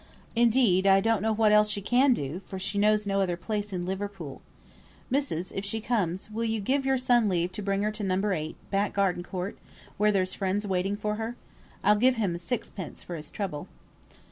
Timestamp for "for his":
13.03-13.29